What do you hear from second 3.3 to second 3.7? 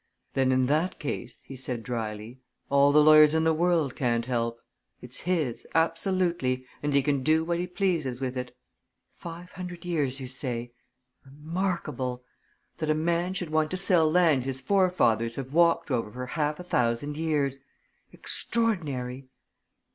in the